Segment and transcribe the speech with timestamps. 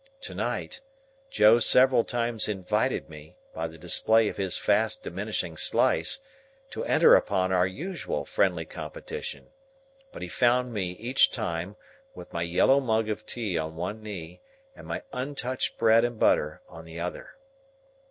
[0.21, 0.81] To night,
[1.29, 6.17] Joe several times invited me, by the display of his fast diminishing slice,
[6.71, 9.49] to enter upon our usual friendly competition;
[10.11, 11.75] but he found me, each time,
[12.15, 14.41] with my yellow mug of tea on one knee,
[14.75, 17.35] and my untouched bread and butter on the other.